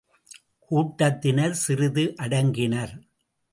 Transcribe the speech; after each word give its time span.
கூட்டத்தினர் 0.71 1.53
சிறிது 1.53 2.05
அடங்கினர். 2.17 2.93